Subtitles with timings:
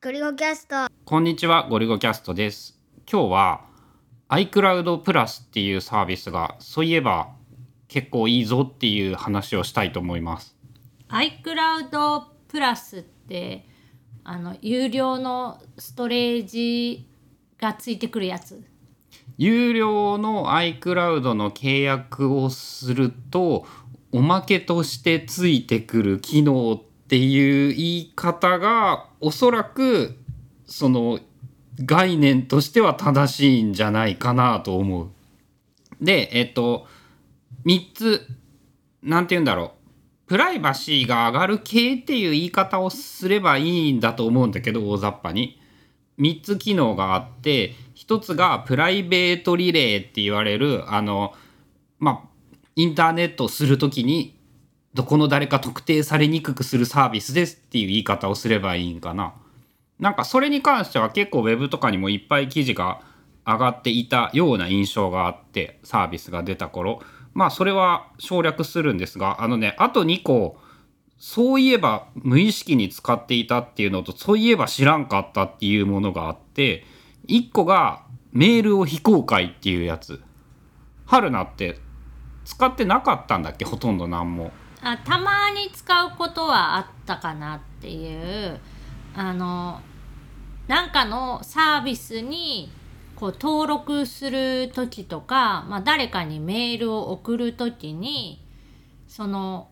[0.00, 2.78] ゴリゴキャストこんにちは、ゴリゴキャストです。
[3.10, 3.64] 今日は
[4.28, 7.30] iCloud プラスっていうサービスがそういえば
[7.88, 10.54] 結構いいぞっていう話をしたいと思います。
[11.08, 13.66] iCloud プラスって
[14.22, 17.08] あの有料のストレージ
[17.58, 18.62] がついてくるやつ
[19.36, 23.66] 有料の iCloud の契約をすると
[24.12, 30.14] おまけとしてついてくる機能っていう言い方がおそらく
[30.66, 31.20] その
[31.82, 35.08] 概念としては正しいんじゃないかなと思う。
[36.02, 36.86] でえっと
[37.64, 38.26] 3つ
[39.02, 39.72] なんて言うんだろ
[40.26, 45.58] うプライバシーが上がる系っていう言い方をすればいいんだと思うんだけど大雑把に。
[46.18, 51.32] 3つ機能があって1つがプライベートリレーって言われるあの
[52.00, 52.28] まあ
[52.76, 54.37] インターネットをする時に
[54.94, 59.34] どこの誰か特定されにくくするサービスですっていう言い方をすればいいんかな。
[59.98, 63.00] なんかそれに関しては結構ウェブとかにもいっぱい記事が
[63.46, 67.00] 上がっていたような印象があってサービスが出た頃。
[67.34, 70.58] まあそれは省略するんですがあのねあと2個
[71.18, 76.84] そういえば無意識に使っていたっていうのとそういえば知らんかったっていうものがあって
[77.28, 80.22] 1個がメールを非公開っていうやつ。
[81.06, 81.78] 春菜って
[82.44, 83.64] 使ってなかったんだっけ？
[83.64, 84.52] ほとんど何も。
[84.82, 88.60] あたまに使うことはあったかなっていう。
[89.14, 89.80] あの
[90.68, 92.70] なんかのサービスに
[93.16, 98.44] こう登録する時とか、まあ、誰かにメールを送る時に
[99.08, 99.70] その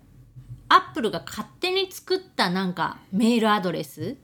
[0.68, 4.16] アップルが勝手に作ったなんかメールアドレス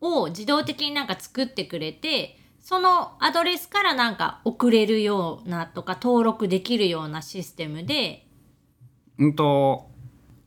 [0.00, 8.26] を自動的になんか作ってくれてそのアドレスからなんか送れるようなとか登録できるようなシステムで。
[9.18, 9.93] うんと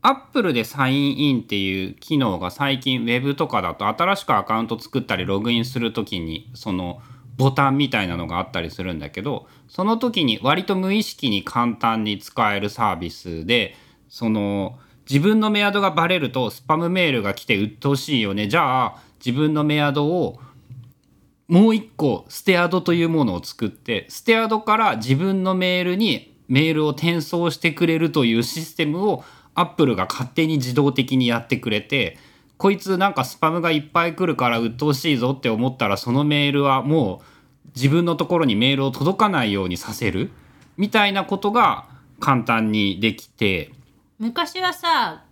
[0.01, 7.01] アップルでサインインっていう機能が最近ウェブとかだと新しくアカウント作ったりログインする時にその
[7.37, 13.75] ボタンみたいなのがあったりするんだけどその時に割と無意識に簡単に使えるサービスで
[14.09, 18.47] その自分のメアドがバレるとスパムメールが来て鬱陶しいよね。
[18.47, 20.39] じゃあ自分のメアドを
[21.47, 29.23] もう一個ステアドというものを作ってステアドから自分のメールにメールを転送してくれるというシステムを
[29.57, 32.17] アップルが勝手に自動的にやってくれて
[32.57, 37.21] こいつなんかスパムがいっぱい来るから鬱陶しいぞって思ったらそのメールはも
[37.65, 40.31] う自分のところにメールを届かないようにさせる
[40.77, 41.87] みたいなことが
[42.19, 43.71] 簡単にできて。
[44.19, 45.23] 昔はさ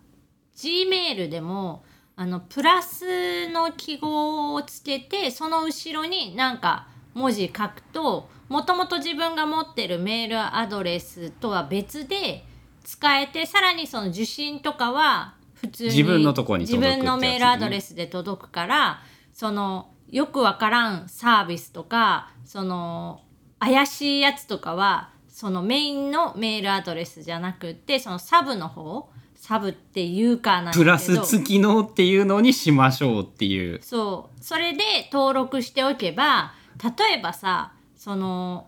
[0.55, 1.83] G メールでも
[2.15, 12.45] あのプラスの記号をつけてその後ろになんか文字書くともともと自分が持ってるメールアドレスとは別で
[12.85, 19.01] 使えてさらにその受信とかは普通に自分のとこに自分のメールアドレスで届くから
[19.33, 23.21] そのよくわからんサービスとかその
[23.59, 36.53] 怪しいやつとかはそのメインのメールアドレスじゃなくってそのサブの方サブっていうかなんプラス付きのっていうのにしましょうっていうそうそれで登録しておけば
[36.83, 38.67] 例えばさその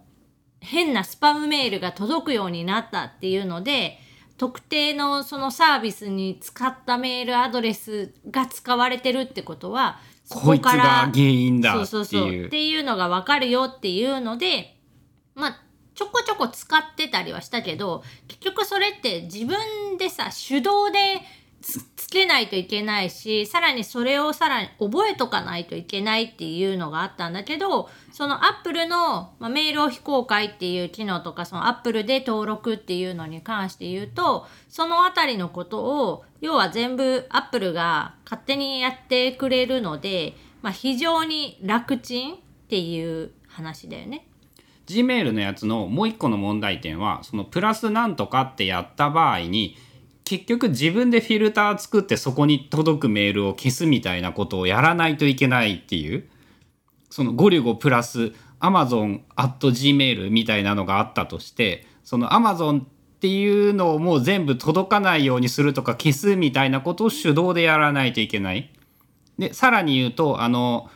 [0.60, 4.00] 変なスパムメールが届くようになったっていうので
[4.38, 11.86] 特定のそのサービスに使ったメールアドレスが使われてるってことはそこいつが原因だっていう。
[11.86, 12.46] そうそうそう。
[12.46, 14.78] っていうのが分かるよっていうので
[15.36, 15.62] まあ
[15.96, 20.98] ちょこちょこ使ってたりはしたけど結局それって自分でさ手動で
[21.62, 42.38] つけないといけないしさらにそれをさらに覚えとかないといけないっていうのがあったんだけどそのアップルの、まあ、メールを非公開っていう機能とかそのアップルで登録っていうのに関して言うとそのあたりのことを要は全部アップルが勝手にやってくれるので、まあ、非常に楽ちんっ
[42.70, 44.28] ていう話だよね。
[44.88, 49.76] Gmail のやつのもう一個の問題点はそのプラスなんとかってやった場合に
[50.28, 56.28] 結局自分でフィルター作ってそこに届くメールを消すみたいなことをやらないといけないっていう
[57.10, 62.86] そのゴリゴプラス amazon.gmail みたいなのがあったとしてその Amazon っ
[63.22, 68.74] ていうのをもう全部届かないようにするとか消すみたいなことを手動でやらないといけない。
[69.40, 70.90] でさらに言うとあの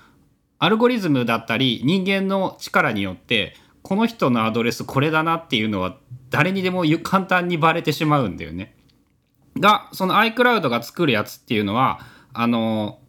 [0.59, 5.95] アルゴリズムだったり人間の力によってこの人のアドレスこれだなっていうのは
[6.29, 8.75] 誰にでも簡単にバレてしまうんだよね。
[9.59, 11.99] がその iCloud が作るやつっていうのは
[12.33, 12.99] あの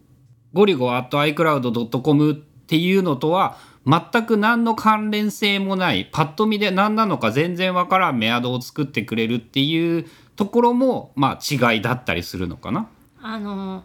[0.52, 3.56] ゴリゴ at iCloud.com っていうのとは
[3.86, 10.06] 全く何の関連性もないパッと見で何なのか全然わからんメアドを作ってくれるっていう
[10.36, 12.88] ところもまあ違いだったりするのかな。
[13.20, 13.84] あの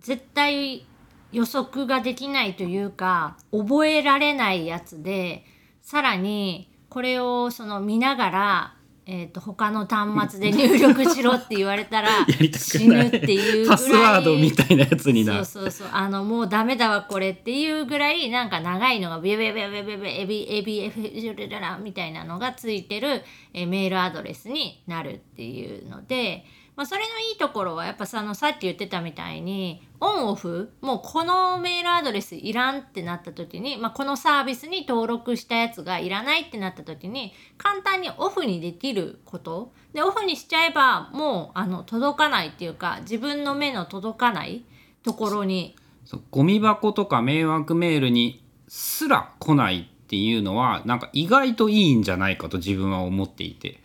[0.00, 0.86] 絶対
[1.32, 5.44] 予測ができないというか覚えられないやつで
[5.82, 8.74] さらにこれをその見ながら、
[9.06, 12.08] えー、と他の端末で入力しろって言われたら
[12.56, 15.44] 死ぬっていうぐらいパスワードみたいなやつになる。
[15.44, 23.22] そうそうそうあのもうダメだわこれっていうぐらいなんか長いのがビュビュビュビュビュビュエビエビエビジュルララみたいなのがついてる
[23.52, 26.44] えーメールアドレスになるっていうので、
[26.76, 39.72] まあ、それのいいところはやっぱさあのさっき言ってたみたいにオンオフもうこのメールアドレスいらんってなった時に、まあ、このサービスに登録したやつがいらないってなった時に簡単にオフにできること。
[39.92, 44.64] でオフにしちゃえばもうあの届かないっていうか自分の目の届かない
[45.04, 45.76] ところに。
[46.04, 53.83] そうゴミ箱とか迷惑メールにすら来ないっていうのはなんか意外といいんじゃないかと自分は思っていて。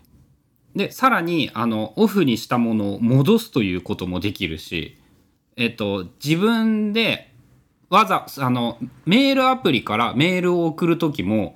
[0.75, 4.97] でさらにあのオフにしたものを戻すということもできるし
[5.55, 7.33] えっと自分で
[7.89, 11.55] わざあのメールアプリからメールを送る時も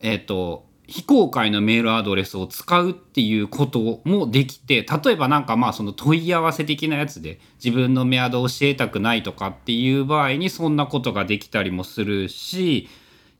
[0.00, 12.88] えっと非公開のメールアドレスを使うっていうこともできて例えばなんかまあその問い合わせ的なやつで自分のメアドを教えたくないとかっていう場合にそんなことができたりもするし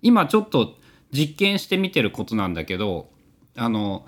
[0.03, 0.77] 今ちょっと
[1.13, 3.11] 実験してみてることなんだけど
[3.57, 4.07] あの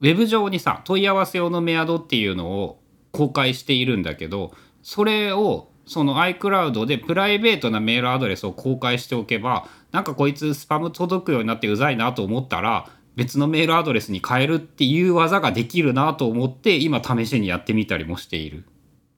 [0.00, 2.80] ウェブ上にさ問い合わせ用のメアドっていうのを
[3.12, 4.52] 公開しているんだけど
[4.82, 18.64] それをその iCloud でプライベートなメールアドレスを公開しておけばなんかこいつスパム届くようになってうざいなと思ったら別のメールアドレスに変えるっていう技ができるなと思って今試しにやってみたりもしている。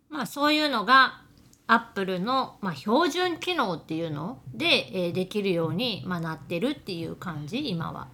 [0.09, 1.21] まあそういうのが
[1.67, 8.09] アップルの、まあ、標準機能っていうので、えーできるように、まあ、なってるっていう感じ今は。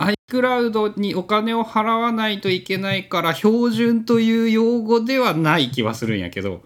[0.00, 6.62] iCloud にお金を払わないといけないから標準という用語ではない気はするんやけど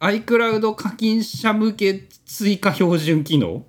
[0.00, 3.64] iCloud 課金者向け追加標準機能？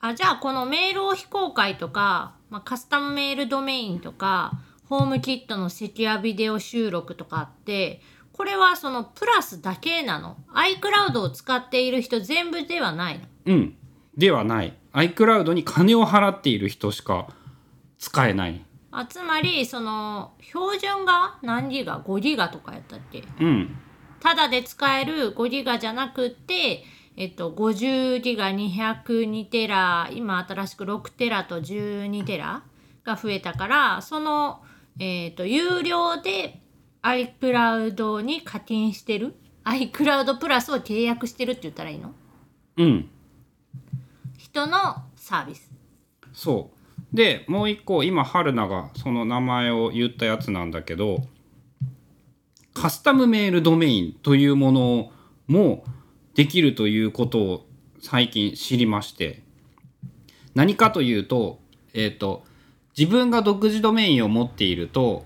[0.00, 4.52] あじゃあこのメールを非公開とか、まあ、カスタムメールドメインとか
[4.88, 8.00] ホームキットのセキュアビデオ収録とかって
[8.32, 13.24] これはそのプラスだけなの？iCloud を使っている人全部ではないの？
[13.46, 13.76] うん。
[14.16, 14.74] ではない。
[14.92, 17.28] iCloud に金を払っている人しか
[18.04, 18.62] 使えない。
[18.90, 23.24] あつまりその標準が何ギガ？5ギガとかやったっけ？
[23.40, 23.76] うん。
[24.20, 26.84] ただで使える5ギガじゃなくって、
[27.16, 32.62] えっと、50ギガ202テラ今新しく6テラと12テラ
[33.04, 34.62] が増えたからその、
[34.98, 36.60] えっと、有料で
[37.02, 39.34] iCloud に課金してる
[39.64, 42.12] ？iCloud プラスを契約してるって言ったらいいの？
[42.76, 43.08] うん。
[44.36, 44.76] 人の
[45.16, 45.72] サービス。
[46.34, 46.73] そう
[47.14, 51.22] でもう一個今春菜がその名前を言ったやつなんだけど
[52.74, 55.12] カスタムメールドメインというもの
[55.46, 55.84] も
[56.34, 57.66] できるということを
[58.00, 59.44] 最近知りまして
[60.56, 61.60] 何かというと,、
[61.94, 62.44] えー、と
[62.98, 65.24] 自分が独自ドメインを持っていると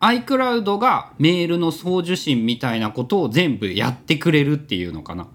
[0.00, 5.28] iCloud がメールの送受信みたいなことを全部やってくれるっていうのかな。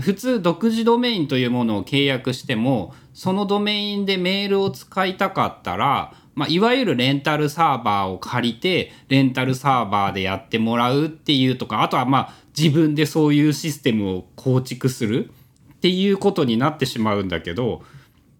[0.00, 15.30] 普通独自ドメインというものを契約してもそのドメインでメールを使いたかったら、まあ、いわゆるレンタルサーバーを借りてレンタルサーバーでやってもらうっていうとかあとはまあ自分でそういうシステムを構築する
[15.74, 17.82] っていうことになってしまうんだけど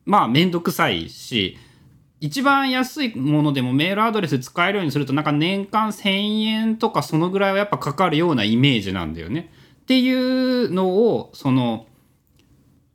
[0.06, 1.58] まあ面倒くさいし
[2.22, 9.52] 一番安いものでもメールアドレス使えるようにするとなんか年間1,000円とかそのぐらいはやっぱかかるようなイメージなんだよね。
[9.82, 11.86] っていうのをその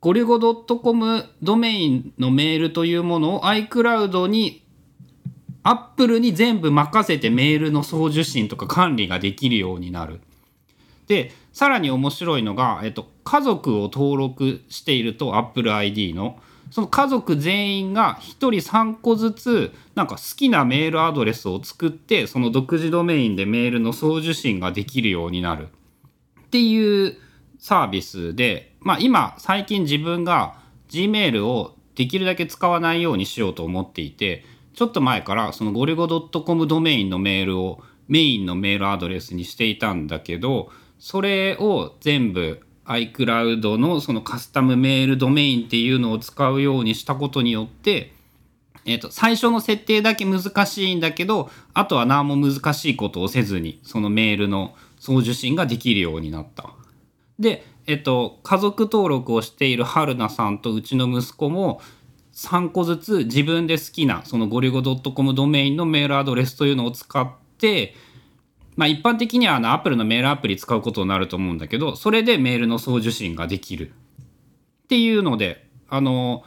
[0.00, 4.64] ゴリゴ .com ドメインのメールというものを iCloud に
[5.64, 10.20] Apple に全部任せてメールの送受信とか管理ができるようになる。
[11.08, 16.38] でさらに面白いのが、えっと、家族を登録していると AppleID の
[16.70, 25.68] その家族全員が1人3個ずつなんか好きなメールアドレスを作ってその独自ドメインでメールの送受信ができるようになる
[26.48, 27.18] っていう
[27.58, 30.54] サービスで、まあ、今最近自分が
[30.88, 48.12] Gmail をできるだけ使わないようにしようと思っていてちょっと前からそのゴリゴ .com ドメインのメールをメインのメールアドレスにしていたんだけどそれを全部 iCloud のそのカスタムメールドメインっていうのを使うようにしたことによって、
[48.86, 56.70] えー、と最初の設定だけ難しいんだけどあとは何も難しいことをせずにそのメールの送受信ができるようになった。
[57.38, 61.80] で、えっと、家族登録をしている春菜さんとうちの息子も
[62.34, 67.28] 3個ずつ自分で好きなそのゴリゴ .com ドメインのメールアドレスというのを使っ
[67.58, 67.94] て
[68.76, 73.90] まあ一般的にはあの Apple のメールアプリ使うことになると思うんだけどそれでメールの送受信ができる
[74.84, 76.44] っていうのであの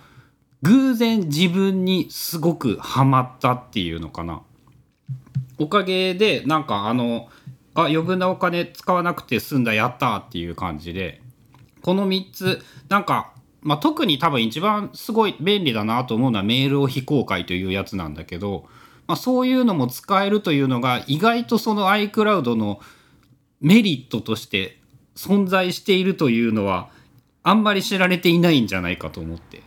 [0.62, 4.44] 偶然自分にすごくハマったっていうのかな
[5.58, 7.28] おかげでなんかあの
[7.74, 11.22] あ余分なお金使わなくて済んだやったっていう感じで
[11.82, 18.66] この3つなんか、まあ、特に多分一番すごい便利だなと思うのはメールを非公開というやつなんだけど、
[19.08, 22.80] まあ、そういうのも使えるというのが意外とその iCloud の
[23.62, 24.78] メリットとして
[25.16, 26.90] 存在しているというのは
[27.44, 29.64] あんまり知られていないんじゃないかと思って。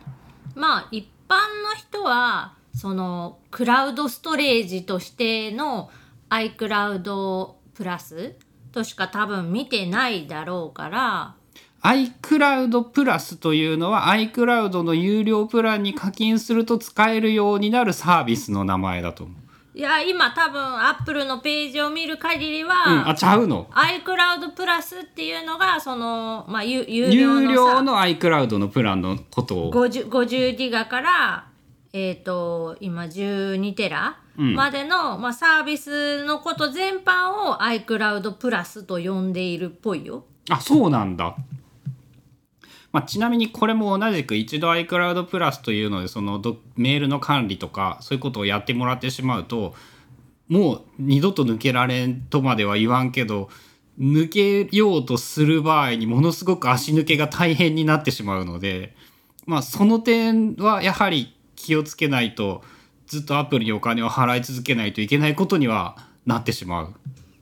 [0.55, 5.89] まあ一般の人はそのクラウドストレージとしての
[6.29, 8.35] iCloud プラス
[8.71, 11.35] としか多分見てないだろうから。
[11.83, 19.45] iCloud プラスというのは iCloud の有料プランに課金すると使えるようになるサービスの名前だと思う。
[19.77, 29.71] いや今多分 Apple のページを見る限りうん、は、あちゃうの？iCloud プラスっていうのがその、まあ、有有料のさ有料の iCloud のプランのことを。
[29.71, 31.44] 50, 50ギガから、
[31.97, 40.25] えー、と今12テラうんまでの、まあ、サービスのこと全般を iCloud プラスと呼んでいるっぽいよ。
[40.49, 41.37] あそうなんだ、
[42.91, 49.73] まあ、ちなみにこれも同じく一度 iCloud プラスというのでそのどメールの管理とかそういうことをやってもらってしまうと
[50.49, 53.49] もう二度と抜けられんとまでは言わんけど
[53.97, 54.27] 抜
[54.67, 58.93] けようとする場合にものすごく足抜けが大変になってしまうので
[59.45, 61.35] まあその点はやはり
[61.65, 62.63] 気をつけないと
[63.07, 66.93] ずっとアプリにお金を払い続けないといけないことにはなってしまう。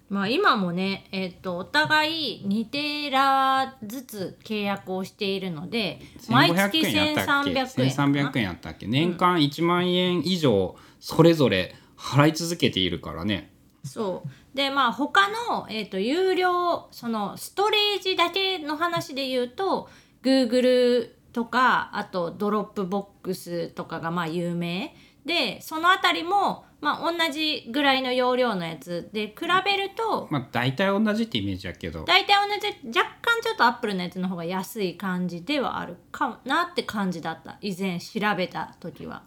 [0.10, 6.00] まあ、今もね、えっとお互い2テラずつ契約をしているので
[6.30, 8.88] 毎月1500円やったっけ？1300円かな1300円やったっけ？
[8.88, 13.52] 年間1万円以上それぞれ払い続けているからね。
[13.84, 14.56] そう。
[14.56, 19.90] でまあ他の、えー、と有料そのストレージだけの話で言うと
[20.22, 29.36] Google とかあと Dropbox とかがまあ有名でそのあたりも、まあ、同じぐらいの容量のやつで比
[29.66, 39.24] べるとまあ大体同じってイメージやけど大体同じ若干ちょっとアップルのやつの方が安い感じではあるかなって感じだった以前調べた時は。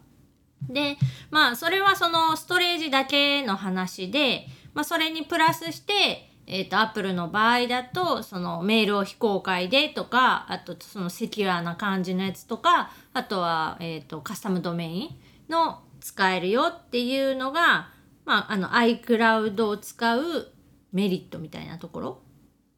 [0.68, 0.96] で
[1.30, 15.08] まあそれはそのストレージだけの話で、まあ、それにプラスしてえー、とアップルの場合だとそのメールを非公開でとかあとそのセキュアな感じのやつとかあとは、えー、とカスタムドメイン
[15.48, 17.90] の使えるよっていうのが、
[18.24, 20.52] まあ、あの iCloud を使う
[20.92, 22.22] メリットみたいなところ？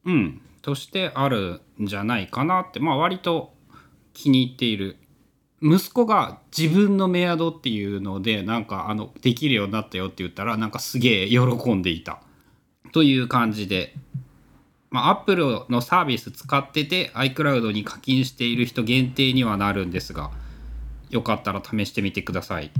[0.05, 0.41] うん。
[0.61, 2.79] としてあるんじゃないかなって。
[2.79, 3.53] まあ割と
[4.13, 4.97] 気に入っている。
[5.61, 11.39] 息子が自分のメアドっていうのでなんかあのできるようになったよって言ったらなんかすげえ喜
[11.73, 12.21] んでいた。
[12.91, 13.95] という感じで
[14.91, 20.31] まあ、Apple のサービス使ってて iCloud に課金している人限定にはなるんですが
[21.09, 22.71] よかったら試してみてください。